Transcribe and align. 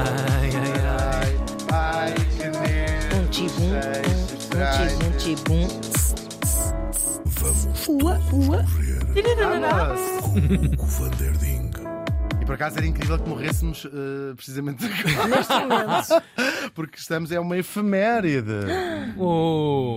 Ai, 0.00 0.50
ai, 0.56 0.72
ai. 0.88 1.30
Ai, 1.72 2.14
que 2.14 2.46
Um 3.16 3.26
tibum, 3.26 3.68
um, 3.68 3.76
um 3.76 4.66
tibum, 4.72 5.06
um 5.06 5.12
tibum. 5.18 5.68
Vamos 7.26 7.86
Ua, 7.88 8.18
ua. 8.32 8.64
Com 10.76 10.84
o 10.84 10.88
Vanderding. 10.88 11.70
E 12.40 12.44
por 12.46 12.54
acaso 12.54 12.78
era 12.78 12.86
incrível 12.86 13.18
que 13.18 13.28
morrêssemos 13.28 13.84
eh, 13.86 14.34
precisamente 14.34 14.84
agora, 14.86 15.28
Neste 15.28 15.52
momento. 15.52 16.22
porque 16.74 16.98
estamos, 16.98 17.30
é 17.30 17.38
uma 17.38 17.58
efeméride. 17.58 18.50
Oh. 19.18 19.89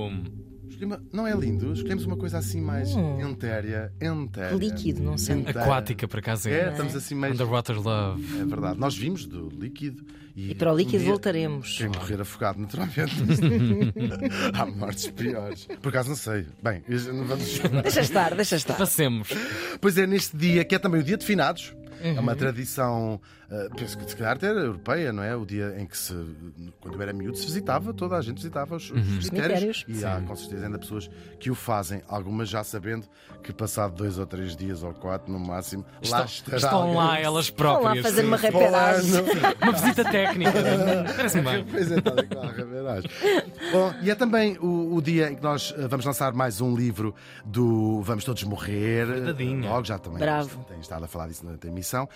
Não 1.14 1.27
é 1.27 1.34
lindo? 1.36 1.71
Escolhemos 1.73 2.05
uma 2.05 2.18
coisa 2.18 2.39
assim 2.39 2.59
mais 2.59 2.89
entéria, 2.91 3.93
entéria. 4.02 4.55
Líquido, 4.57 5.04
não 5.04 5.16
sei. 5.18 5.43
Aquática, 5.47 6.07
por 6.07 6.18
acaso 6.20 6.50
É, 6.50 6.54
é. 6.61 6.70
estamos 6.71 6.96
assim 6.96 7.14
meio. 7.14 7.34
Underwater 7.34 7.79
Love. 7.79 8.41
É 8.41 8.46
verdade. 8.46 8.79
Nós 8.79 8.97
vimos 8.97 9.25
do 9.28 9.47
líquido. 9.50 10.04
E, 10.36 10.50
E 10.50 10.55
para 10.55 10.73
o 10.73 10.75
líquido 10.75 10.97
um 10.97 11.00
dia- 11.01 11.10
voltaremos. 11.11 11.78
Quem 11.78 11.87
morrer 11.89 12.20
afogado, 12.20 12.60
naturalmente. 12.60 13.14
Há 14.54 14.65
mortes 14.65 15.07
piores. 15.11 15.68
Por 15.82 15.89
acaso 15.89 16.10
não 16.10 16.15
sei. 16.15 16.47
Bem, 16.64 16.84
não 17.14 17.25
vamos. 17.25 17.59
Deixa 17.84 18.01
estar, 18.01 18.34
deixa 18.36 18.56
estar. 18.56 18.73
Passemos. 18.75 19.29
Pois 19.79 19.95
é, 19.98 20.07
neste 20.07 20.36
dia, 20.36 20.65
que 20.65 20.73
é 20.73 20.79
também 20.79 21.01
o 21.01 21.04
dia 21.04 21.18
de 21.18 21.25
finados. 21.25 21.75
É 22.02 22.11
Uhum. 22.11 22.20
uma 22.20 22.36
tradição, 22.36 23.20
eh, 23.50 23.70
penso 23.75 23.97
que 23.97 24.10
se 24.10 24.15
calhar 24.15 24.34
até 24.36 24.47
era 24.47 24.60
europeia, 24.61 25.11
não 25.14 25.24
é? 25.24 25.36
O 25.36 25.46
dia 25.46 25.75
em 25.78 25.86
que 25.86 25.97
se, 25.97 26.14
quando 26.82 26.96
eu 26.96 27.01
era 27.01 27.14
miúdo, 27.14 27.38
se 27.38 27.46
visitava, 27.46 27.93
toda 27.93 28.15
a 28.18 28.21
gente 28.21 28.38
visitava 28.38 28.75
os, 28.75 28.84
os 28.84 29.25
cemitérios. 29.25 29.25
Cemitérios. 29.25 29.86
E 29.88 30.06
há 30.06 30.21
com 30.21 30.36
certeza 30.36 30.65
ainda 30.65 30.79
pessoas 30.79 31.10
que 31.39 31.50
o 31.51 31.56
fazem, 31.56 32.02
algumas 32.08 32.50
já 32.50 32.64
sabendo 32.64 33.06
que 33.44 33.52
passado 33.53 33.95
dois 33.95 34.17
ou 34.17 34.25
três 34.25 34.56
dias 34.56 34.84
ou 34.84 34.94
quatro 34.94 35.31
no 35.31 35.39
máximo, 35.39 35.84
lá 36.09 36.23
Estão, 36.23 36.25
estará 36.25 36.58
estão 36.58 36.81
alguém. 36.81 36.95
lá 36.95 37.20
elas 37.20 37.50
Vão 37.50 37.73
lá 37.73 37.80
próprias. 37.80 38.06
fazer 38.06 38.25
uma 38.25 38.38
sim. 38.38 38.45
reperagem. 38.48 39.12
Uma 39.62 39.72
visita 39.73 40.03
técnica. 40.06 40.52
Parece-me 41.16 41.44
bem. 41.44 41.66
Pois 41.70 41.92
é. 41.92 41.95
Bom, 43.72 43.94
e 44.02 44.10
é 44.12 44.16
também 44.16 44.58
o, 44.60 44.95
o 44.95 45.02
dia 45.02 45.32
em 45.32 45.36
que 45.36 45.44
nós 45.44 45.73
eh, 45.78 45.88
vamos 45.88 46.06
lançar 46.06 46.34
mais 46.34 46.62
um 46.62 46.76
livro 46.76 47.14
do 47.45 48.02
Vamos 48.02 48.23
Todos 48.23 48.44
Morrer. 48.44 49.06
Verdadinha. 49.06 49.70
Logo, 49.70 49.86
já 49.86 49.98
também 49.98 50.20
Bravo. 50.20 50.64
tenho 50.67 50.82
estado 50.82 51.04
a 51.06 51.08
falar 51.08 51.28
disso 51.28 51.45
na 51.45 51.58
emissão. 51.84 52.08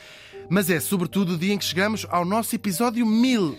Mas 0.49 0.69
é 0.69 0.79
sobretudo 0.79 1.33
o 1.33 1.37
dia 1.37 1.53
em 1.53 1.57
que 1.57 1.65
chegamos 1.65 2.05
ao 2.09 2.23
nosso 2.25 2.55
episódio 2.55 3.05
1000. 3.05 3.57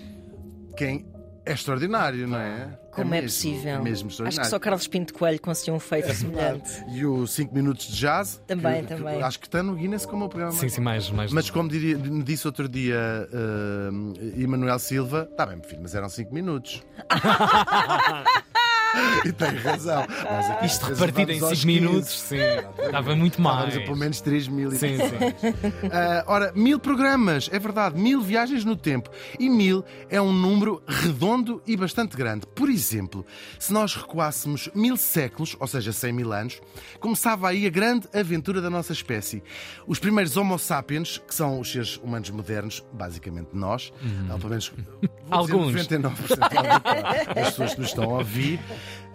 Quem 0.76 1.06
é 1.44 1.52
extraordinário, 1.52 2.26
não 2.26 2.38
é? 2.38 2.78
Como 2.92 3.14
é, 3.14 3.20
mesmo, 3.20 3.28
possível? 3.36 3.74
É 3.76 3.78
mesmo 3.80 4.10
Acho 4.26 4.40
que 4.40 4.46
só 4.46 4.58
Carlos 4.58 4.88
Pinto 4.88 5.14
Coelho 5.14 5.40
conseguiu 5.40 5.74
um 5.74 5.78
feito 5.78 6.12
semelhante. 6.12 6.68
E 6.92 7.06
o 7.06 7.26
5 7.28 7.54
minutos 7.54 7.86
de 7.86 7.94
jazz. 7.96 8.42
Também, 8.46 8.82
que- 8.84 8.88
que 8.88 8.94
também. 8.96 9.22
acho 9.22 9.38
que 9.38 9.46
está 9.46 9.62
no 9.62 9.74
Guinness 9.76 10.04
como 10.04 10.24
o 10.24 10.28
programa. 10.28 10.52
Sim, 10.52 10.68
sim, 10.68 10.80
mais. 10.80 11.08
mais 11.10 11.32
Mas 11.32 11.48
como 11.48 11.68
diria- 11.68 11.96
me 11.96 12.24
disse 12.24 12.44
outro 12.46 12.68
dia 12.68 12.98
uh, 13.30 14.40
Emanuel 14.40 14.78
Silva, 14.80 15.28
está 15.30 15.46
bem, 15.46 15.62
filho, 15.62 15.80
mas 15.82 15.94
eram 15.94 16.08
5 16.08 16.34
minutos. 16.34 16.82
e 19.24 19.32
tem 19.32 19.48
razão. 19.56 20.06
Nós 20.24 20.50
aqui, 20.50 20.66
Isto 20.66 20.86
repartido 20.86 21.32
em 21.32 21.38
vamos 21.38 21.50
aos 21.50 21.58
5 21.60 21.66
minutos, 21.66 22.08
15. 22.08 22.26
sim. 22.28 22.36
Estava 22.84 23.16
muito 23.16 23.40
mais. 23.40 23.58
Estávamos 23.68 23.76
a 23.76 23.86
pelo 23.86 23.96
menos 23.96 24.20
3 24.20 24.48
mil 24.48 24.72
e 24.72 24.76
Sim, 24.76 24.96
sim. 24.98 25.88
Ah, 25.92 26.24
ora, 26.26 26.52
mil 26.54 26.78
programas, 26.78 27.48
é 27.52 27.58
verdade, 27.58 27.98
mil 27.98 28.20
viagens 28.20 28.64
no 28.64 28.76
tempo. 28.76 29.10
E 29.38 29.48
mil 29.48 29.84
é 30.08 30.20
um 30.20 30.32
número 30.32 30.82
redondo 30.86 31.62
e 31.66 31.76
bastante 31.76 32.16
grande. 32.16 32.46
Por 32.46 32.68
exemplo, 32.68 33.24
se 33.58 33.72
nós 33.72 33.94
recuássemos 33.94 34.68
mil 34.74 34.96
séculos, 34.96 35.56
ou 35.58 35.66
seja, 35.66 35.92
100 35.92 36.12
mil 36.12 36.32
anos, 36.32 36.60
começava 37.00 37.48
aí 37.48 37.66
a 37.66 37.70
grande 37.70 38.08
aventura 38.14 38.60
da 38.60 38.70
nossa 38.70 38.92
espécie. 38.92 39.42
Os 39.86 39.98
primeiros 39.98 40.36
Homo 40.36 40.58
sapiens, 40.58 41.18
que 41.18 41.34
são 41.34 41.60
os 41.60 41.70
seres 41.70 41.96
humanos 41.96 42.30
modernos, 42.30 42.84
basicamente 42.92 43.48
nós, 43.52 43.92
ou 44.30 44.38
pelo 44.38 44.50
menos 44.50 44.72
Alguns. 45.30 45.74
99% 45.74 47.34
das 47.34 47.48
pessoas 47.50 47.74
que 47.74 47.80
nos 47.80 47.90
estão 47.90 48.04
a 48.04 48.18
ouvir, 48.18 48.58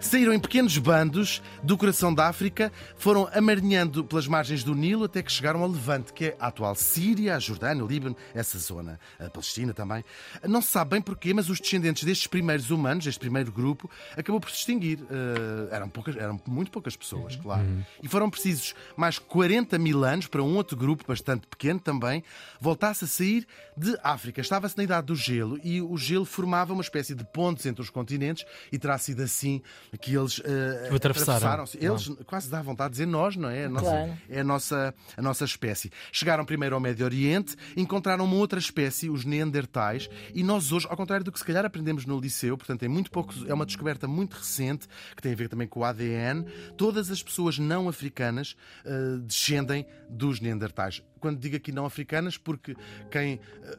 saíram 0.00 0.32
em 0.32 0.38
pequenos 0.38 0.76
bandos 0.78 1.42
do 1.62 1.76
coração 1.76 2.12
da 2.12 2.28
África, 2.28 2.72
foram 2.96 3.28
amarinhando 3.32 4.04
pelas 4.04 4.26
margens 4.26 4.62
do 4.62 4.74
Nilo 4.74 5.04
até 5.04 5.22
que 5.22 5.32
chegaram 5.32 5.62
ao 5.62 5.68
Levante, 5.68 6.12
que 6.12 6.26
é 6.26 6.36
a 6.38 6.48
atual 6.48 6.74
Síria, 6.74 7.36
a 7.36 7.38
Jordânia, 7.38 7.84
o 7.84 7.86
Líbano, 7.86 8.16
essa 8.34 8.58
zona, 8.58 8.98
a 9.18 9.30
Palestina 9.30 9.72
também. 9.72 10.04
Não 10.46 10.60
se 10.60 10.68
sabe 10.68 10.92
bem 10.92 11.00
porquê, 11.00 11.32
mas 11.32 11.48
os 11.48 11.60
descendentes 11.60 12.04
destes 12.04 12.26
primeiros 12.26 12.70
humanos, 12.70 13.06
este 13.06 13.18
primeiro 13.18 13.50
grupo, 13.50 13.90
acabou 14.16 14.40
por 14.40 14.50
se 14.50 14.58
extinguir. 14.58 15.00
Eh, 15.10 15.74
eram, 15.74 15.88
poucas, 15.88 16.16
eram 16.16 16.40
muito 16.46 16.70
poucas 16.70 16.96
pessoas, 16.96 17.36
claro. 17.36 17.64
E 18.02 18.08
foram 18.08 18.28
precisos 18.28 18.74
mais 18.96 19.18
40 19.18 19.78
mil 19.78 20.04
anos 20.04 20.26
para 20.26 20.42
um 20.42 20.56
outro 20.56 20.76
grupo, 20.76 21.04
bastante 21.06 21.46
pequeno 21.46 21.80
também, 21.80 22.22
voltasse 22.60 23.04
a 23.04 23.08
sair 23.08 23.46
de 23.76 23.96
África. 24.02 24.40
Estava-se 24.40 24.76
na 24.76 24.84
idade 24.84 25.06
do 25.06 25.16
gelo 25.16 25.58
e 25.62 25.80
o 25.80 25.96
gelo 25.96 26.24
formava 26.24 26.72
uma 26.72 26.82
espécie 26.82 27.14
de 27.14 27.24
pontes 27.24 27.66
entre 27.66 27.82
os 27.82 27.90
continentes 27.90 28.44
e 28.70 28.78
terá 28.78 28.98
sido 28.98 29.22
assim 29.22 29.62
que 30.00 30.14
eles 30.16 30.38
o 30.38 30.94
atravessaram. 30.96 31.36
atravessaram-se. 31.36 31.78
Eles 31.80 32.08
quase 32.26 32.50
dá 32.50 32.60
vontade 32.62 32.90
de 32.90 32.92
dizer 32.94 33.06
nós, 33.06 33.36
não 33.36 33.48
é? 33.48 33.64
A 33.64 33.68
nossa, 33.68 33.84
Claro. 33.84 34.18
É 34.28 34.40
a 34.40 34.44
nossa, 34.44 34.94
a 35.16 35.22
nossa 35.22 35.44
espécie. 35.44 35.90
Chegaram 36.12 36.44
primeiro 36.44 36.74
ao 36.74 36.80
Médio 36.80 37.04
Oriente, 37.04 37.56
encontraram 37.76 38.24
uma 38.24 38.36
outra 38.36 38.58
espécie, 38.58 39.08
os 39.10 39.24
Neandertais, 39.24 40.08
e 40.34 40.42
nós 40.42 40.72
hoje, 40.72 40.86
ao 40.90 40.96
contrário 40.96 41.24
do 41.24 41.30
que 41.32 41.38
se 41.38 41.44
calhar 41.44 41.64
aprendemos 41.64 42.06
no 42.06 42.18
liceu, 42.20 42.56
portanto 42.56 42.82
é 42.82 42.88
muito 42.88 43.10
pouco, 43.10 43.34
é 43.46 43.54
uma 43.54 43.66
descoberta 43.66 44.08
muito 44.08 44.34
recente, 44.34 44.86
que 45.16 45.22
tem 45.22 45.32
a 45.32 45.36
ver 45.36 45.48
também 45.48 45.66
com 45.68 45.80
o 45.80 45.84
ADN, 45.84 46.44
todas 46.76 47.10
as 47.10 47.22
pessoas 47.22 47.58
não 47.58 47.88
africanas 47.88 48.56
eh, 48.84 49.18
descendem 49.22 49.86
dos 50.08 50.40
Neandertais. 50.40 51.02
Quando 51.20 51.38
digo 51.38 51.56
aqui 51.56 51.72
não 51.72 51.86
africanas, 51.86 52.36
porque 52.36 52.76
quem 53.10 53.40
eh, 53.62 53.78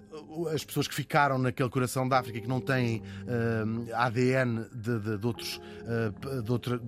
as 0.53 0.63
pessoas 0.63 0.87
que 0.87 0.95
ficaram 0.95 1.37
naquele 1.37 1.69
coração 1.69 2.07
da 2.07 2.17
África 2.19 2.39
e 2.39 2.41
que 2.41 2.47
não 2.47 2.59
têm 2.59 3.03
eh, 3.27 3.93
ADN 3.93 4.65
de, 4.73 4.99
de- 4.99 5.17
de 5.17 5.25
outros 5.27 5.59
eh, 5.85 6.04
de 6.09 6.51
outra- 6.51 6.79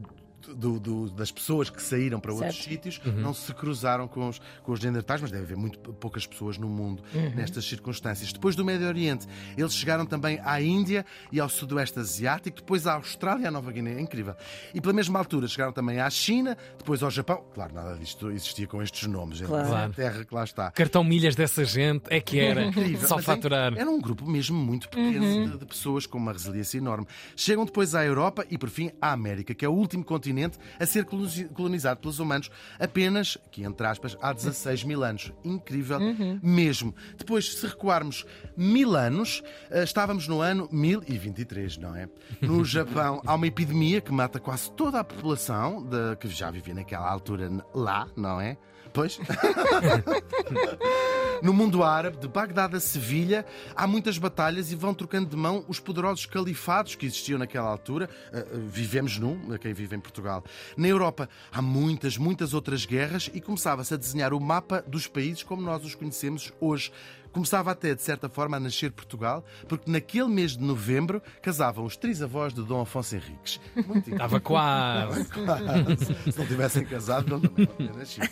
do- 0.55 0.79
do- 0.79 1.09
das 1.11 1.31
pessoas 1.31 1.69
que 1.69 1.81
saíram 1.81 2.19
para 2.19 2.31
outros 2.33 2.55
Certo. 2.55 2.69
sítios 2.69 3.01
não 3.15 3.33
se 3.33 3.53
cruzaram 3.53 4.07
com 4.07 4.27
os, 4.29 4.39
com 4.63 4.71
os 4.71 4.79
neandertais, 4.79 5.21
mas 5.21 5.31
deve 5.31 5.43
haver 5.43 5.57
muito 5.57 5.79
poucas 5.79 6.25
pessoas 6.25 6.57
no 6.57 6.67
mundo 6.67 7.03
nestas 7.35 7.65
circunstâncias. 7.65 8.31
Depois 8.31 8.55
do 8.55 8.63
Médio 8.63 8.87
Oriente, 8.87 9.27
eles 9.57 9.73
chegaram 9.73 10.05
também 10.05 10.39
à 10.43 10.61
Índia 10.61 11.05
e 11.31 11.39
ao 11.39 11.49
Sudoeste 11.49 11.99
Asiático, 11.99 12.57
depois 12.57 12.87
à 12.87 12.93
Austrália 12.93 13.43
e 13.43 13.47
à 13.47 13.51
Nova 13.51 13.71
Guiné. 13.71 13.93
É 13.95 14.01
incrível. 14.01 14.35
E 14.73 14.79
pela 14.81 14.93
mesma 14.93 15.19
altura 15.19 15.47
chegaram 15.47 15.71
também 15.73 15.99
à 15.99 16.09
China, 16.09 16.57
depois 16.77 17.01
ao 17.03 17.09
Japão. 17.11 17.43
Claro, 17.53 17.73
nada 17.73 17.95
disto 17.97 18.29
existia 18.31 18.67
com 18.67 18.81
estes 18.81 19.07
nomes. 19.07 19.41
É 19.41 19.45
Claro. 19.45 19.73
a 19.75 19.89
terra 19.89 20.23
que 20.25 20.33
lá 20.33 20.43
está. 20.43 20.71
Cartão 20.71 21.03
milhas 21.03 21.35
dessa 21.35 21.65
gente 21.65 22.03
é 22.09 22.19
que 22.21 22.39
era. 22.39 22.65
Incrível. 22.65 23.07
Só 23.07 23.15
Mas 23.15 23.25
faturar. 23.25 23.73
Era 23.77 23.89
um 23.89 23.99
grupo 23.99 24.25
mesmo 24.25 24.57
muito 24.57 24.87
pequeno 24.89 25.51
de, 25.51 25.57
de 25.57 25.65
pessoas 25.65 26.05
com 26.05 26.17
uma 26.17 26.31
resiliência 26.31 26.77
enorme. 26.77 27.05
Chegam 27.35 27.65
depois 27.65 27.95
à 27.95 28.05
Europa 28.05 28.45
e, 28.49 28.57
por 28.57 28.69
fim, 28.69 28.91
à 29.01 29.11
América, 29.11 29.53
que 29.53 29.65
é 29.65 29.69
o 29.69 29.73
último 29.73 30.03
continente 30.03 30.36
a 30.79 30.85
ser 30.85 31.05
colonizado 31.53 31.99
pelos 31.99 32.19
humanos 32.19 32.49
apenas, 32.79 33.37
aqui 33.45 33.63
entre 33.63 33.85
aspas, 33.87 34.17
há 34.21 34.33
16 34.33 34.83
mil 34.83 35.03
anos. 35.03 35.31
Incrível 35.43 35.99
mesmo. 36.43 36.93
Depois, 37.17 37.53
se 37.57 37.65
recuarmos 37.67 38.25
mil 38.55 38.95
anos, 38.95 39.41
eh, 39.69 39.83
estávamos 39.83 40.27
no 40.27 40.41
ano 40.41 40.67
1023, 40.71 41.77
não 41.77 41.95
é? 41.95 42.07
No 42.41 42.63
Japão 42.65 43.21
há 43.25 43.33
uma 43.35 43.47
epidemia 43.47 44.01
que 44.01 44.11
mata 44.11 44.39
quase 44.39 44.71
toda 44.71 44.99
a 44.99 45.03
população 45.03 45.83
de- 45.83 46.15
que 46.19 46.27
já 46.27 46.51
vivia 46.51 46.73
naquela 46.73 47.09
altura 47.09 47.49
lá, 47.73 48.07
não 48.15 48.39
é? 48.41 48.57
Pois. 48.93 49.19
No 51.41 51.53
mundo 51.53 51.83
árabe, 51.83 52.17
de 52.17 52.27
Bagdade 52.27 52.75
a 52.75 52.79
Sevilha, 52.79 53.45
há 53.75 53.85
muitas 53.85 54.17
batalhas 54.17 54.71
e 54.71 54.75
vão 54.75 54.93
trocando 54.93 55.29
de 55.29 55.35
mão 55.35 55.63
os 55.67 55.79
poderosos 55.79 56.25
califados 56.25 56.95
que 56.95 57.05
existiam 57.05 57.37
naquela 57.37 57.69
altura. 57.69 58.09
Uh, 58.31 58.57
uh, 58.57 58.67
vivemos 58.67 59.17
num, 59.17 59.53
a 59.53 59.57
quem 59.57 59.73
vive 59.73 59.95
em 59.95 59.99
Portugal. 59.99 60.43
Na 60.75 60.87
Europa, 60.87 61.29
há 61.51 61.61
muitas, 61.61 62.17
muitas 62.17 62.53
outras 62.53 62.85
guerras 62.85 63.29
e 63.33 63.41
começava-se 63.41 63.93
a 63.93 63.97
desenhar 63.97 64.33
o 64.33 64.39
mapa 64.39 64.83
dos 64.87 65.07
países 65.07 65.43
como 65.43 65.61
nós 65.61 65.83
os 65.83 65.95
conhecemos 65.95 66.51
hoje. 66.59 66.91
Começava 67.31 67.71
até, 67.71 67.93
de 67.93 68.01
certa 68.01 68.27
forma, 68.27 68.57
a 68.57 68.59
nascer 68.59 68.91
Portugal, 68.91 69.45
porque 69.67 69.91
naquele 69.91 70.27
mês 70.27 70.57
de 70.57 70.63
novembro 70.63 71.21
casavam 71.41 71.85
os 71.85 71.95
trisavós 71.95 72.53
de 72.53 72.63
Dom 72.63 72.81
Afonso 72.81 73.15
Henriques. 73.15 73.59
Muito 73.85 74.09
Estava 74.09 74.39
quase. 74.39 75.25
Quase. 75.25 76.31
Se 76.31 76.37
não 76.37 76.47
tivessem 76.47 76.83
casado, 76.85 77.29
não 77.29 77.39
também 77.39 77.67
não 77.67 77.75
tinha 77.75 77.93
nascido. 77.93 78.27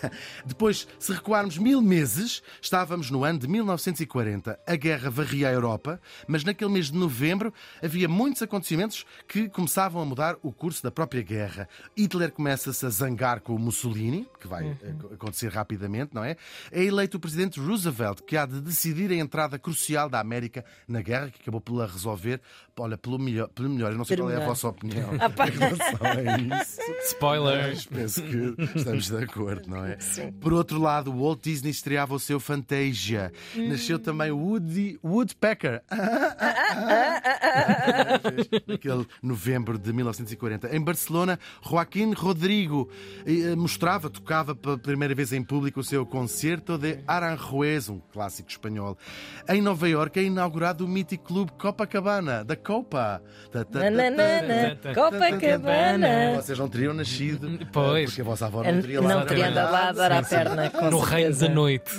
Depois, 0.44 0.86
se 0.98 1.12
recuarmos 1.12 1.58
mil 1.58 1.80
meses, 1.80 2.42
estávamos 2.60 3.10
no 3.10 3.24
ano 3.24 3.38
de 3.38 3.48
1940. 3.48 4.58
A 4.66 4.76
guerra 4.76 5.10
varria 5.10 5.48
a 5.48 5.52
Europa, 5.52 6.00
mas 6.26 6.44
naquele 6.44 6.70
mês 6.70 6.90
de 6.90 6.98
novembro 6.98 7.52
havia 7.82 8.08
muitos 8.08 8.42
acontecimentos 8.42 9.04
que 9.28 9.48
começavam 9.48 10.02
a 10.02 10.04
mudar 10.04 10.36
o 10.42 10.52
curso 10.52 10.82
da 10.82 10.90
própria 10.90 11.22
guerra. 11.22 11.68
Hitler 11.96 12.32
começa-se 12.32 12.84
a 12.84 12.88
zangar 12.88 13.40
com 13.40 13.54
o 13.54 13.58
Mussolini, 13.58 14.28
que 14.40 14.46
vai 14.46 14.66
eh, 14.66 14.94
acontecer 15.14 15.48
rapidamente, 15.52 16.14
não 16.14 16.24
é? 16.24 16.36
É 16.70 16.82
eleito 16.82 17.16
o 17.16 17.20
presidente 17.20 17.60
Roosevelt, 17.60 18.22
que 18.22 18.36
há 18.36 18.46
de 18.46 18.60
decidir 18.60 19.10
a 19.10 19.16
entrada 19.16 19.58
crucial 19.58 20.08
da 20.08 20.20
América 20.20 20.64
na 20.88 21.00
guerra, 21.02 21.30
que 21.30 21.40
acabou 21.40 21.60
por 21.60 21.80
resolver, 21.86 22.40
olha, 22.78 22.96
pelo 22.96 23.18
melhor. 23.18 23.48
Pelo 23.48 23.68
melhor. 23.68 23.92
Eu 23.92 23.98
não 23.98 24.04
sei 24.04 24.16
qual 24.16 24.30
é 24.30 24.36
a 24.36 24.46
vossa 24.46 24.68
opinião 24.68 25.10
Ah, 25.20 25.48
em 25.48 25.50
relação 25.50 26.54
a 26.56 26.60
isso. 26.62 26.80
Spoilers. 27.08 27.72
Mas 27.72 27.86
penso 27.86 28.22
que 28.22 28.54
estamos 28.76 29.08
de 29.08 29.16
acordo, 29.16 29.68
não 29.68 29.81
é? 29.81 29.81
Não 29.82 29.92
é? 29.92 29.96
Sim. 29.98 30.30
Por 30.32 30.52
outro 30.52 30.80
lado, 30.80 31.12
o 31.12 31.22
Walt 31.22 31.42
Disney 31.42 31.70
estreava 31.70 32.14
o 32.14 32.18
seu 32.18 32.38
Fantasia. 32.38 33.32
Nasceu 33.56 33.98
também 33.98 34.30
o 34.30 34.38
Woody 34.38 34.98
Woodpecker. 35.04 35.82
Naquele 38.66 39.06
novembro 39.22 39.78
de 39.78 39.92
1940. 39.92 40.74
Em 40.74 40.80
Barcelona, 40.80 41.38
Joaquim 41.68 42.12
Rodrigo 42.12 42.88
eh, 43.26 43.54
mostrava, 43.56 44.08
tocava 44.08 44.54
pela 44.54 44.78
primeira 44.78 45.14
vez 45.14 45.32
em 45.32 45.42
público 45.42 45.80
o 45.80 45.84
seu 45.84 46.06
concerto 46.06 46.78
de 46.78 46.98
Aranjuez, 47.06 47.88
um 47.88 48.00
clássico 48.12 48.50
espanhol. 48.50 48.96
Em 49.48 49.60
Nova 49.60 49.88
Iorque 49.88 50.20
é 50.20 50.24
inaugurado 50.24 50.84
o 50.84 50.88
mítico 50.88 51.24
clube 51.24 51.52
Copacabana, 51.52 52.44
da 52.44 52.56
Copa. 52.56 53.22
Copacabana. 54.94 56.34
Vocês 56.36 56.58
não 56.58 56.68
teriam 56.68 56.94
nascido, 56.94 57.58
Pois. 57.72 58.10
porque 58.10 58.20
a 58.20 58.24
vossa 58.24 58.46
avó 58.46 58.62
não 58.62 58.80
teria 58.80 59.00
lá 59.00 59.14
Não 59.14 59.26
teria 59.26 59.48
andado 59.48 59.71
lá 59.72 59.90
a 59.90 60.18
à 60.18 60.22
perna, 60.22 60.70
com 60.70 60.90
No 60.92 60.98
reino 61.00 61.34
da 61.34 61.48
noite. 61.48 61.92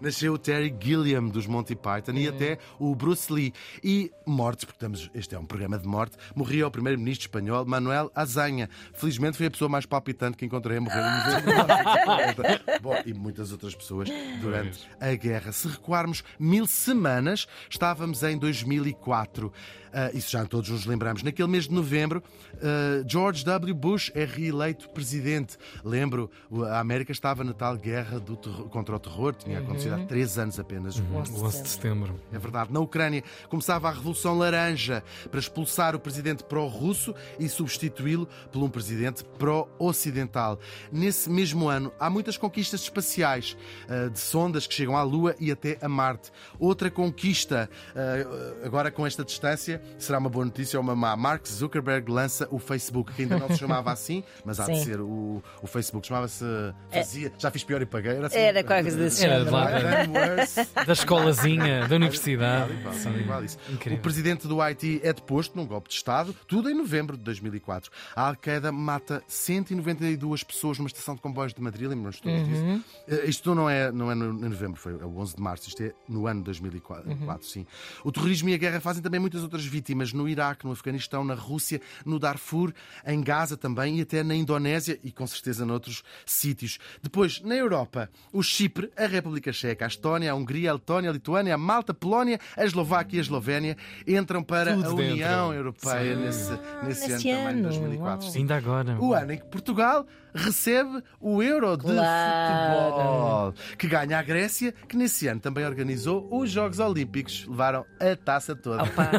Nasceu 0.00 0.34
o 0.34 0.38
Terry 0.38 0.74
Gilliam 0.80 1.24
dos 1.24 1.46
Monty 1.46 1.76
Python 1.76 2.12
e 2.14 2.28
até 2.28 2.58
o 2.78 2.94
Bruce 2.94 3.32
Lee. 3.32 3.52
E 3.84 4.10
mortes, 4.26 4.64
porque 4.64 4.76
estamos, 4.76 5.10
este 5.14 5.34
é 5.34 5.38
um 5.38 5.44
programa 5.44 5.78
de 5.78 5.86
morte, 5.86 6.16
morria 6.34 6.66
o 6.66 6.70
primeiro-ministro 6.70 7.26
espanhol 7.26 7.64
Manuel 7.66 8.10
Azanha. 8.14 8.68
Felizmente 8.94 9.36
foi 9.36 9.46
a 9.46 9.50
pessoa 9.50 9.68
mais 9.68 9.84
palpitante 9.84 10.36
que 10.36 10.46
encontrei 10.46 10.78
a 10.78 10.80
morrer 10.80 11.02
1950. 11.02 12.80
Bom, 12.80 12.96
e 13.04 13.12
muitas 13.12 13.52
outras 13.52 13.74
pessoas 13.74 14.08
durante 14.40 14.88
a 15.00 15.14
guerra. 15.14 15.52
Se 15.52 15.68
recuarmos 15.68 16.24
mil 16.38 16.66
semanas, 16.66 17.46
estávamos 17.68 18.22
em 18.22 18.38
2004. 18.38 19.52
Ah, 19.92 20.10
isso 20.14 20.30
já 20.30 20.44
todos 20.44 20.70
nos 20.70 20.86
lembramos. 20.86 21.22
Naquele 21.22 21.48
mês 21.48 21.66
de 21.66 21.74
novembro, 21.74 22.22
ah, 22.62 23.02
George 23.06 23.44
W. 23.44 23.74
Bush 23.74 24.10
é 24.14 24.24
reeleito 24.24 24.88
presidente. 24.90 25.56
Lembro, 25.84 26.29
a 26.70 26.78
América 26.80 27.12
estava 27.12 27.42
na 27.44 27.52
tal 27.52 27.76
guerra 27.76 28.18
do 28.20 28.36
terror- 28.36 28.68
contra 28.68 28.96
o 28.96 28.98
terror, 28.98 29.34
tinha 29.34 29.58
acontecido 29.58 29.94
há 29.94 30.04
três 30.06 30.38
anos 30.38 30.58
apenas. 30.58 30.98
O 30.98 31.02
11 31.44 31.62
de 31.62 31.68
setembro. 31.68 32.14
É 32.32 32.38
verdade. 32.38 32.72
Na 32.72 32.80
Ucrânia 32.80 33.22
começava 33.48 33.88
a 33.88 33.92
Revolução 33.92 34.36
Laranja 34.38 35.02
para 35.30 35.40
expulsar 35.40 35.94
o 35.94 36.00
presidente 36.00 36.44
pró-russo 36.44 37.14
e 37.38 37.48
substituí-lo 37.48 38.28
por 38.52 38.62
um 38.62 38.68
presidente 38.68 39.24
pró-ocidental. 39.38 40.58
Nesse 40.92 41.30
mesmo 41.30 41.68
ano, 41.68 41.92
há 41.98 42.08
muitas 42.10 42.36
conquistas 42.36 42.80
espaciais 42.82 43.56
ah, 43.88 44.08
de 44.08 44.18
sondas 44.18 44.66
que 44.66 44.74
chegam 44.74 44.96
à 44.96 45.02
Lua 45.02 45.34
e 45.38 45.50
até 45.50 45.78
a 45.80 45.88
Marte. 45.88 46.30
Outra 46.58 46.90
conquista, 46.90 47.68
ah, 47.94 48.66
agora 48.66 48.90
com 48.90 49.06
esta 49.06 49.24
distância, 49.24 49.82
será 49.98 50.18
uma 50.18 50.28
boa 50.28 50.44
notícia 50.44 50.78
ou 50.78 50.82
uma 50.82 50.94
má. 50.96 51.16
Mark 51.16 51.46
Zuckerberg 51.46 52.10
lança 52.10 52.48
o 52.50 52.58
Facebook, 52.58 53.12
que 53.12 53.22
ainda 53.22 53.38
não 53.38 53.48
se 53.48 53.58
chamava 53.58 53.90
assim, 53.92 54.22
mas 54.44 54.58
há 54.60 54.66
de 54.66 54.78
Sim. 54.78 54.84
ser 54.84 55.00
o, 55.00 55.42
o 55.62 55.66
Facebook. 55.66 56.06
Chamava-se. 56.10 56.44
Fazia. 56.90 57.32
Já 57.38 57.50
fiz 57.52 57.62
pior 57.62 57.80
e 57.80 57.86
paguei. 57.86 58.10
Era, 58.16 58.26
assim, 58.26 58.36
Era 58.38 58.64
qualquer 58.64 58.82
coisa 58.82 58.98
desse 58.98 59.24
Era 59.24 59.44
género. 59.44 59.46
de 59.46 59.50
lá. 59.52 60.04
Done 60.04 60.18
worse. 60.18 60.68
Da 60.86 60.92
escolazinha, 60.92 61.86
da 61.86 61.94
universidade. 61.94 62.72
Igual, 62.72 62.94
Sim. 62.94 63.16
igual 63.20 63.44
isso. 63.44 63.58
Incrível. 63.70 63.98
O 63.98 64.02
presidente 64.02 64.48
do 64.48 64.60
Haiti 64.60 65.00
é 65.04 65.12
deposto 65.12 65.56
num 65.56 65.64
golpe 65.64 65.88
de 65.88 65.94
Estado, 65.94 66.34
tudo 66.48 66.68
em 66.68 66.74
novembro 66.74 67.16
de 67.16 67.22
2004. 67.22 67.92
A 68.16 68.26
Al-Qaeda 68.26 68.72
mata 68.72 69.22
192 69.28 70.42
pessoas 70.42 70.78
numa 70.78 70.88
estação 70.88 71.14
de 71.14 71.20
comboios 71.20 71.54
de 71.54 71.60
Madrid, 71.62 71.88
lembram-nos 71.88 72.18
todos 72.20 72.44
disso? 72.48 72.84
Eh, 73.06 73.26
Isto 73.26 73.54
não 73.54 73.70
é, 73.70 73.92
não 73.92 74.10
é 74.10 74.14
no, 74.16 74.44
em 74.44 74.48
novembro, 74.48 74.80
foi 74.80 74.92
é 74.94 75.04
o 75.04 75.16
11 75.18 75.36
de 75.36 75.42
março, 75.42 75.68
isto 75.68 75.80
é 75.84 75.92
no 76.08 76.26
ano 76.26 76.40
de 76.40 76.46
2004, 76.46 77.46
sim. 77.46 77.64
O 78.02 78.10
terrorismo 78.10 78.48
e 78.48 78.54
a 78.54 78.58
guerra 78.58 78.80
fazem 78.80 79.00
também 79.02 79.20
muitas 79.20 79.42
outras 79.42 79.64
vítimas 79.64 80.12
no 80.12 80.28
Iraque, 80.28 80.64
no 80.66 80.72
Afeganistão, 80.72 81.24
na 81.24 81.34
Rússia, 81.34 81.80
no 82.04 82.18
Darfur, 82.18 82.72
em 83.06 83.20
Gaza 83.22 83.56
também 83.56 83.98
e 83.98 84.02
até 84.02 84.22
na 84.24 84.34
Indonésia 84.34 84.98
e 85.04 85.12
com 85.12 85.26
certeza 85.26 85.64
noutros 85.64 85.99
sítios. 86.24 86.78
Depois, 87.02 87.40
na 87.42 87.54
Europa, 87.54 88.10
o 88.32 88.42
Chipre, 88.42 88.90
a 88.96 89.06
República 89.06 89.52
Checa, 89.52 89.84
a 89.84 89.88
Estónia, 89.88 90.32
a 90.32 90.34
Hungria, 90.34 90.70
a 90.70 90.74
Letónia, 90.74 91.10
a 91.10 91.12
Lituânia, 91.12 91.54
a 91.54 91.58
Malta, 91.58 91.92
a 91.92 91.94
Polónia, 91.94 92.38
a 92.56 92.64
Eslováquia 92.64 93.16
e 93.16 93.20
a 93.20 93.22
Eslovénia 93.22 93.76
entram 94.06 94.42
para 94.42 94.74
Tudo 94.74 94.86
a 94.86 94.94
dentro. 94.94 95.12
União 95.12 95.54
Europeia 95.54 96.16
nesse, 96.16 96.50
nesse, 96.82 97.08
nesse 97.08 97.30
ano, 97.30 97.42
também, 97.44 97.54
de 97.54 97.58
ano, 97.58 97.62
2004. 97.62 98.24
uau. 98.24 98.32
Sim. 98.32 98.38
Ainda 98.40 98.56
agora. 98.56 99.00
O 99.00 99.14
ano 99.14 99.32
em 99.32 99.38
que 99.38 99.46
Portugal 99.46 100.06
recebe 100.34 101.02
o 101.20 101.42
Euro 101.42 101.76
de 101.76 101.84
Claro. 101.84 103.52
futebol, 103.52 103.54
que 103.78 103.86
ganha 103.88 104.18
a 104.18 104.22
Grécia, 104.22 104.72
que 104.88 104.96
nesse 104.96 105.26
ano 105.28 105.40
também 105.40 105.64
organizou 105.64 106.28
os 106.30 106.50
Jogos 106.50 106.78
Olímpicos. 106.78 107.46
Levaram 107.48 107.84
a 108.00 108.16
taça 108.16 108.54
toda. 108.54 108.82
Opa, 108.82 109.10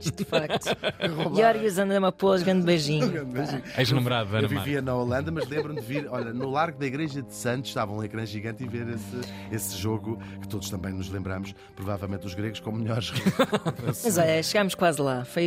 isto 0.00 0.16
de 0.22 0.24
facto. 0.24 0.76
Georgios 1.34 1.78
anda 1.78 1.98
uma 1.98 2.12
pôs, 2.12 2.42
grande 2.42 2.64
beijinho. 2.64 3.12
Ex-namorado 3.76 4.30
da 4.30 4.40
Eu 4.40 4.50
Mar. 4.50 4.64
vivia 4.64 4.82
na 4.82 4.94
Holanda, 4.94 5.30
mas 5.30 5.48
lembro-me 5.48 5.80
de 5.80 5.86
vir, 5.86 6.08
olha, 6.08 6.32
no 6.32 6.50
Largo 6.50 6.78
da 6.78 6.86
Igreja 6.86 7.22
de 7.22 7.34
Santos, 7.34 7.70
estava 7.70 7.92
um 7.92 8.02
ecrã 8.02 8.24
gigante 8.26 8.64
e 8.64 8.68
ver 8.68 8.88
esse, 8.88 9.20
esse 9.50 9.76
jogo 9.78 10.18
que 10.40 10.48
todos 10.48 10.70
também 10.70 10.92
nos 10.92 11.08
lembramos, 11.10 11.54
provavelmente 11.76 12.26
os 12.26 12.34
gregos 12.34 12.60
com 12.60 12.72
melhores. 12.72 13.12
Mas 14.04 14.18
olha, 14.18 14.42
chegámos 14.42 14.74
quase 14.74 15.00
lá. 15.00 15.24
Foi 15.24 15.42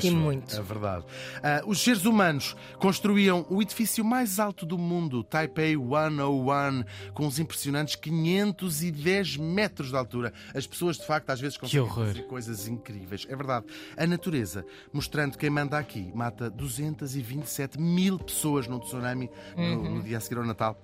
foi, 0.00 0.10
muito. 0.10 0.56
É 0.56 0.62
verdade. 0.62 1.04
Ah, 1.42 1.62
os 1.66 1.80
seres 1.80 2.04
humanos 2.04 2.56
construíam 2.78 3.46
o 3.48 3.62
edifício 3.62 4.04
mais 4.04 4.37
alto 4.38 4.64
do 4.66 4.76
mundo, 4.78 5.22
Taipei 5.24 5.74
101, 5.76 6.84
com 7.14 7.26
os 7.26 7.38
impressionantes 7.38 7.94
510 7.96 9.36
metros 9.36 9.88
de 9.90 9.96
altura. 9.96 10.32
As 10.54 10.66
pessoas, 10.66 10.96
de 10.98 11.06
facto, 11.06 11.30
às 11.30 11.40
vezes 11.40 11.56
conseguem 11.56 11.88
fazer 11.88 12.22
coisas 12.26 12.66
incríveis. 12.68 13.26
É 13.28 13.36
verdade. 13.36 13.66
A 13.96 14.06
natureza, 14.06 14.64
mostrando 14.92 15.36
quem 15.38 15.50
manda 15.50 15.78
aqui, 15.78 16.10
mata 16.14 16.50
227 16.50 17.80
mil 17.80 18.18
pessoas 18.18 18.66
num 18.66 18.78
tsunami 18.78 19.30
no- 19.56 19.90
no, 19.96 20.02
dia 20.02 20.18
a 20.18 20.20
seguir 20.20 20.38
ao 20.38 20.44
Natal. 20.44 20.76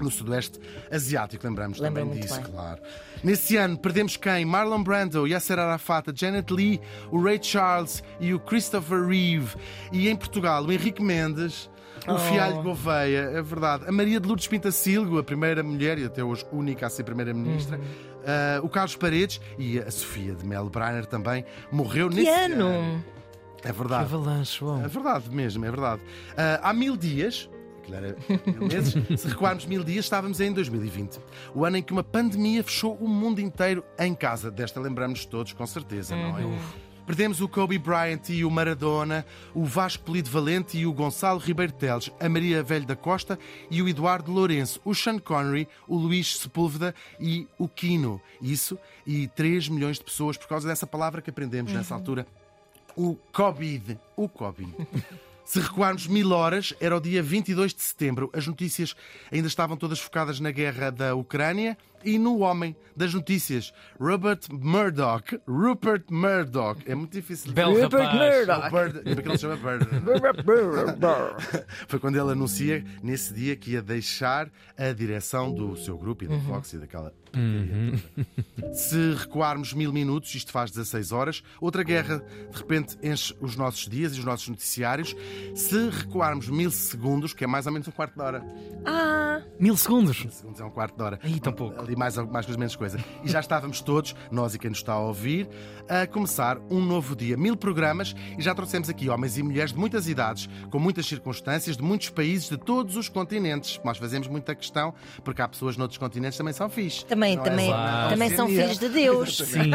No 0.00 0.10
Sudoeste 0.10 0.58
Asiático, 0.90 1.46
lembramos 1.46 1.78
Lembro 1.78 2.02
também 2.02 2.20
disso, 2.20 2.34
bem. 2.34 2.50
claro. 2.50 2.82
Nesse 3.22 3.56
ano 3.56 3.78
perdemos 3.78 4.16
quem? 4.16 4.44
Marlon 4.44 4.82
Brando, 4.82 5.24
Yasser 5.24 5.56
Arafat, 5.56 6.08
Janet 6.16 6.52
Lee, 6.52 6.80
o 7.12 7.22
Ray 7.22 7.38
Charles 7.40 8.02
e 8.18 8.34
o 8.34 8.40
Christopher 8.40 9.06
Reeve. 9.06 9.54
E 9.92 10.08
em 10.08 10.16
Portugal, 10.16 10.64
o 10.64 10.72
Henrique 10.72 11.00
Mendes, 11.00 11.70
o 12.06 12.14
Oh. 12.14 12.18
Fialho 12.18 12.62
Gouveia, 12.62 13.30
é 13.34 13.42
verdade. 13.42 13.84
A 13.88 13.92
Maria 13.92 14.20
de 14.20 14.26
Lourdes 14.26 14.46
Pintacilgo, 14.46 15.18
a 15.18 15.24
primeira 15.24 15.62
mulher 15.62 15.98
e 15.98 16.04
até 16.04 16.22
hoje 16.22 16.44
única 16.52 16.86
a 16.86 16.90
ser 16.90 17.04
primeira-ministra. 17.04 17.78
Uhum. 17.78 17.84
Ah, 18.26 18.60
o 18.62 18.68
Carlos 18.68 18.96
Paredes 18.96 19.40
e 19.58 19.78
a 19.78 19.90
Sofia 19.90 20.34
de 20.34 20.44
Mel 20.46 20.68
Brainer 20.70 21.06
também 21.06 21.44
morreu 21.70 22.08
Que 22.08 22.16
nesse 22.16 22.28
ano! 22.30 23.02
É 23.62 23.72
verdade. 23.72 24.04
Avalanche, 24.04 24.62
uau. 24.64 24.82
É 24.84 24.88
verdade 24.88 25.30
mesmo, 25.30 25.64
é 25.64 25.70
verdade. 25.70 26.02
Ah, 26.36 26.60
há 26.62 26.72
mil 26.74 26.96
dias. 26.96 27.48
era 27.90 28.14
mil 28.46 28.68
meses, 28.68 28.94
se 29.20 29.28
recuarmos 29.28 29.64
mil 29.66 29.82
dias, 29.82 30.04
estávamos 30.04 30.40
em 30.40 30.52
2020. 30.52 31.18
O 31.54 31.64
ano 31.64 31.78
em 31.78 31.82
que 31.82 31.92
uma 31.92 32.04
pandemia 32.04 32.62
fechou 32.62 32.94
o 32.96 33.08
mundo 33.08 33.40
inteiro 33.40 33.82
em 33.98 34.14
casa. 34.14 34.50
Desta 34.50 34.80
lembramos 34.80 35.24
todos, 35.24 35.52
com 35.52 35.66
certeza, 35.66 36.14
não 36.14 36.38
é? 36.38 36.42
Perdemos 37.06 37.40
o 37.42 37.48
Kobe 37.48 37.78
Bryant 37.78 38.30
e 38.30 38.44
o 38.44 38.50
Maradona, 38.50 39.26
o 39.54 39.64
Vasco 39.64 40.04
Polido 40.04 40.30
Valente 40.30 40.78
e 40.78 40.86
o 40.86 40.92
Gonçalo 40.92 41.38
Ribeiro 41.38 41.72
Teles, 41.72 42.10
a 42.18 42.28
Maria 42.28 42.62
Velho 42.62 42.86
da 42.86 42.96
Costa 42.96 43.38
e 43.70 43.82
o 43.82 43.88
Eduardo 43.88 44.32
Lourenço, 44.32 44.80
o 44.84 44.94
Sean 44.94 45.18
Connery, 45.18 45.68
o 45.86 45.96
Luís 45.96 46.38
Sepúlveda 46.38 46.94
e 47.20 47.46
o 47.58 47.68
Quino. 47.68 48.20
Isso 48.40 48.78
e 49.06 49.28
3 49.28 49.68
milhões 49.68 49.98
de 49.98 50.04
pessoas 50.04 50.38
por 50.38 50.48
causa 50.48 50.66
dessa 50.66 50.86
palavra 50.86 51.20
que 51.20 51.28
aprendemos 51.28 51.72
nessa 51.72 51.94
altura 51.94 52.26
o 52.96 53.16
Covid. 53.32 53.98
O 54.16 54.28
Covid. 54.28 54.72
Se 55.44 55.60
recuarmos 55.60 56.06
mil 56.06 56.30
horas, 56.30 56.72
era 56.80 56.96
o 56.96 57.00
dia 57.00 57.22
22 57.22 57.74
de 57.74 57.82
setembro. 57.82 58.30
As 58.32 58.46
notícias 58.46 58.96
ainda 59.30 59.46
estavam 59.46 59.76
todas 59.76 60.00
focadas 60.00 60.40
na 60.40 60.50
guerra 60.50 60.90
da 60.90 61.14
Ucrânia 61.14 61.76
e 62.04 62.18
no 62.18 62.38
homem 62.40 62.76
das 62.96 63.12
notícias, 63.12 63.72
Robert 63.98 64.40
Murdoch. 64.50 65.38
Rupert 65.48 66.04
Murdoch. 66.10 66.80
É 66.86 66.94
muito 66.94 67.12
difícil 67.12 67.48
de 67.48 67.54
Belo 67.54 67.80
Rupert. 67.80 68.12
Murdoch. 68.14 68.66
o 68.66 68.70
Bird, 68.70 69.14
porque 69.14 69.28
ele 69.28 69.38
se 69.38 69.42
chama 69.42 69.56
Bird. 69.56 69.86
Foi 71.88 71.98
quando 71.98 72.16
ele 72.16 72.30
anuncia 72.32 72.84
nesse 73.02 73.32
dia 73.34 73.56
que 73.56 73.72
ia 73.72 73.82
deixar 73.82 74.50
a 74.76 74.92
direção 74.92 75.52
do 75.52 75.76
seu 75.76 75.96
grupo 75.98 76.24
e 76.24 76.28
da 76.28 76.38
Fox 76.40 76.72
e 76.72 76.78
daquela. 76.78 77.10
toda. 77.10 77.24
Se 78.74 79.12
recuarmos 79.14 79.72
mil 79.72 79.92
minutos, 79.92 80.34
isto 80.34 80.52
faz 80.52 80.70
16 80.70 81.12
horas, 81.12 81.42
outra 81.60 81.82
guerra 81.82 82.18
de 82.50 82.56
repente 82.56 82.96
enche 83.02 83.34
os 83.40 83.56
nossos 83.56 83.88
dias 83.88 84.14
e 84.14 84.18
os 84.20 84.24
nossos 84.24 84.48
noticiários. 84.48 85.16
Se 85.54 85.88
recuarmos 85.90 86.48
mil 86.48 86.70
segundos, 86.70 87.32
que 87.34 87.44
é 87.44 87.46
mais 87.46 87.66
ou 87.66 87.72
menos 87.72 87.88
um 87.88 87.92
quarto 87.92 88.14
de 88.14 88.20
hora, 88.22 88.44
Ah, 88.84 89.42
Mil 89.58 89.76
segundos. 89.76 90.24
segundos 90.30 90.60
é 90.60 90.64
um 90.64 90.70
quarto 90.70 90.96
de 90.96 91.02
hora. 91.02 91.18
Aí, 91.22 91.40
tão 91.40 91.52
pouco. 91.52 91.80
E 91.94 91.96
mais, 91.96 92.16
mais 92.16 92.44
coisa, 92.44 92.58
menos 92.58 92.74
coisa. 92.74 92.98
E 93.22 93.28
já 93.30 93.38
estávamos 93.38 93.80
todos, 93.80 94.16
nós 94.28 94.52
e 94.52 94.58
quem 94.58 94.68
nos 94.68 94.80
está 94.80 94.94
a 94.94 94.98
ouvir, 94.98 95.48
a 95.88 96.08
começar 96.08 96.58
um 96.68 96.80
novo 96.80 97.14
dia. 97.14 97.36
Mil 97.36 97.56
programas 97.56 98.16
e 98.36 98.42
já 98.42 98.52
trouxemos 98.52 98.88
aqui 98.88 99.08
homens 99.08 99.38
e 99.38 99.44
mulheres 99.44 99.72
de 99.72 99.78
muitas 99.78 100.08
idades, 100.08 100.48
com 100.72 100.80
muitas 100.80 101.06
circunstâncias, 101.06 101.76
de 101.76 101.84
muitos 101.84 102.10
países, 102.10 102.48
de 102.48 102.56
todos 102.56 102.96
os 102.96 103.08
continentes. 103.08 103.80
Nós 103.84 103.96
fazemos 103.96 104.26
muita 104.26 104.56
questão, 104.56 104.92
porque 105.22 105.40
há 105.40 105.46
pessoas 105.46 105.76
noutros 105.76 105.96
continentes 105.96 106.36
que 106.36 106.38
também 106.38 106.52
são 106.52 106.68
fixe. 106.68 107.04
Também, 107.06 107.36
Não 107.36 107.44
é 107.44 107.48
também, 107.48 107.70
também 108.08 108.30
são 108.30 108.48
filhos 108.48 108.78
de 108.78 108.88
Deus. 108.88 109.36
Sim. 109.36 109.70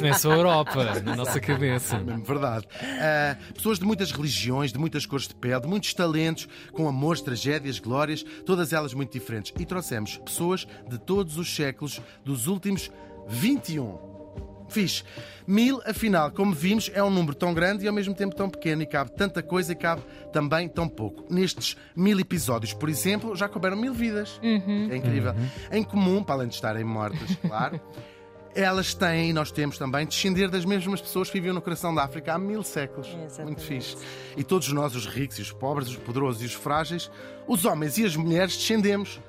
Não 0.00 0.08
é 0.08 0.12
só 0.14 0.32
a 0.32 0.36
Europa, 0.36 1.00
na 1.04 1.14
nossa 1.14 1.38
cabeça. 1.38 1.98
Mesmo 1.98 2.24
verdade. 2.24 2.66
Ah, 2.82 3.36
pessoas 3.52 3.78
de 3.78 3.84
muitas 3.84 4.12
religiões, 4.12 4.72
de 4.72 4.78
muitas 4.78 5.04
cores 5.04 5.28
de 5.28 5.34
pele, 5.34 5.60
de 5.60 5.68
muitos 5.68 5.92
talentos, 5.92 6.48
com 6.72 6.88
amores, 6.88 7.20
tragédias, 7.20 7.78
glórias, 7.78 8.24
todas 8.46 8.72
elas 8.72 8.94
muito 8.94 9.12
diferentes. 9.12 9.52
E 9.58 9.66
trouxemos 9.66 10.16
pessoas 10.18 10.66
de 10.88 10.96
todos 10.96 11.17
os 11.24 11.54
séculos 11.54 12.00
dos 12.24 12.46
últimos 12.46 12.90
21. 13.28 14.08
Fixe. 14.68 15.02
Mil, 15.46 15.80
afinal, 15.86 16.30
como 16.30 16.52
vimos, 16.52 16.90
é 16.92 17.02
um 17.02 17.10
número 17.10 17.34
tão 17.34 17.54
grande 17.54 17.84
e 17.84 17.88
ao 17.88 17.94
mesmo 17.94 18.14
tempo 18.14 18.36
tão 18.36 18.50
pequeno 18.50 18.82
e 18.82 18.86
cabe 18.86 19.10
tanta 19.12 19.42
coisa 19.42 19.72
e 19.72 19.74
cabe 19.74 20.02
também 20.32 20.68
tão 20.68 20.86
pouco. 20.86 21.24
Nestes 21.32 21.76
mil 21.96 22.20
episódios, 22.20 22.74
por 22.74 22.88
exemplo, 22.88 23.34
já 23.34 23.48
couberam 23.48 23.76
mil 23.76 23.94
vidas. 23.94 24.38
É 24.90 24.96
incrível. 24.96 25.34
Em 25.72 25.82
comum, 25.82 26.22
para 26.22 26.36
além 26.36 26.48
de 26.48 26.54
estarem 26.54 26.84
mortas, 26.84 27.34
claro. 27.40 27.80
Elas 28.54 28.92
têm, 28.92 29.30
e 29.30 29.32
nós 29.32 29.50
temos 29.52 29.78
também, 29.78 30.04
descender 30.06 30.50
das 30.50 30.64
mesmas 30.64 31.00
pessoas 31.00 31.28
que 31.28 31.34
viviam 31.34 31.54
no 31.54 31.62
coração 31.62 31.94
da 31.94 32.02
África 32.02 32.34
há 32.34 32.38
mil 32.38 32.62
séculos. 32.62 33.06
Exatamente. 33.06 33.44
Muito 33.44 33.62
fixe. 33.62 33.96
E 34.36 34.42
todos 34.42 34.70
nós, 34.72 34.94
os 34.96 35.06
ricos 35.06 35.38
e 35.38 35.42
os 35.42 35.52
pobres, 35.52 35.88
os 35.88 35.96
poderosos 35.96 36.42
e 36.42 36.46
os 36.46 36.54
frágeis, 36.54 37.10
os 37.46 37.64
homens 37.64 37.96
e 37.98 38.04
as 38.04 38.16
mulheres, 38.16 38.56
descendemos 38.56 39.20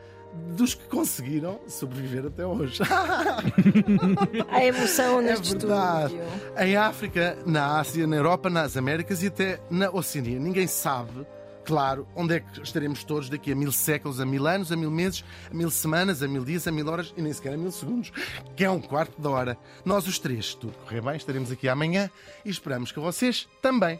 dos 0.55 0.73
que 0.73 0.85
conseguiram 0.87 1.59
sobreviver 1.67 2.25
até 2.27 2.45
hoje. 2.45 2.81
A 4.49 4.63
emoção 4.63 5.21
neste 5.21 5.55
É 5.55 5.57
verdade. 5.57 6.13
estúdio. 6.15 6.53
Em 6.57 6.75
África, 6.75 7.37
na 7.45 7.79
Ásia, 7.79 8.05
na 8.07 8.15
Europa, 8.15 8.49
nas 8.49 8.77
Américas 8.77 9.23
e 9.23 9.27
até 9.27 9.59
na 9.69 9.89
Oceania. 9.89 10.39
Ninguém 10.39 10.67
sabe, 10.67 11.25
claro, 11.65 12.07
onde 12.15 12.35
é 12.35 12.39
que 12.39 12.61
estaremos 12.61 13.03
todos 13.03 13.29
daqui 13.29 13.51
a 13.51 13.55
mil 13.55 13.71
séculos, 13.71 14.19
a 14.19 14.25
mil 14.25 14.45
anos, 14.47 14.71
a 14.71 14.75
mil 14.75 14.91
meses, 14.91 15.23
a 15.49 15.53
mil 15.53 15.69
semanas, 15.71 16.21
a 16.23 16.27
mil 16.27 16.43
dias, 16.43 16.67
a 16.67 16.71
mil 16.71 16.87
horas 16.87 17.13
e 17.17 17.21
nem 17.21 17.33
sequer 17.33 17.53
a 17.53 17.57
mil 17.57 17.71
segundos, 17.71 18.11
que 18.55 18.63
é 18.63 18.69
um 18.71 18.81
quarto 18.81 19.19
de 19.21 19.27
hora. 19.27 19.57
Nós 19.85 20.07
os 20.07 20.19
três, 20.19 20.47
se 20.49 20.57
tudo 20.57 20.73
correr 20.85 21.01
bem, 21.01 21.15
estaremos 21.15 21.51
aqui 21.51 21.67
amanhã 21.67 22.09
e 22.45 22.49
esperamos 22.49 22.91
que 22.91 22.99
vocês 22.99 23.47
também. 23.61 23.99